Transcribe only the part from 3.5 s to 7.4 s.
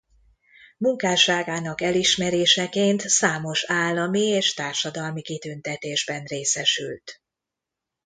állami és társadalmi kitüntetésben részesült.